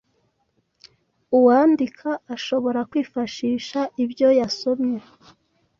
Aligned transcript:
Uwandika 1.37 2.09
ashobora 2.35 2.79
kwifashisha 2.89 3.79
ibyo 4.03 4.27
yasomye 4.39 4.99